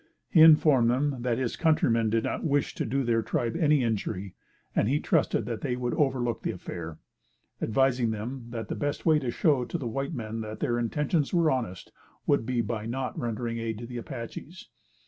[0.31, 4.33] He informed them, that his countrymen did not wish to do their tribe any injury,
[4.75, 6.97] and he trusted that they would overlook the affair;
[7.61, 11.31] advising them that the best way to show to the white men that their intentions
[11.35, 11.91] were honest
[12.25, 14.69] would be by not rendering aid to the Apaches.